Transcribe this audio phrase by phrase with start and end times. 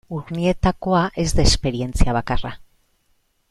[0.19, 2.53] Urnietakoa ez da esperientzia bakarra.